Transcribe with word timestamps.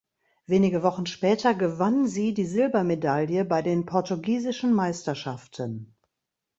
Wenige 0.47 0.81
Wochen 0.81 1.05
später 1.05 1.53
gewann 1.53 2.07
sie 2.07 2.33
die 2.33 2.47
Silbermedaille 2.47 3.45
bei 3.45 3.61
den 3.61 3.85
Portugiesischen 3.85 4.73
Meisterschaften. 4.73 5.95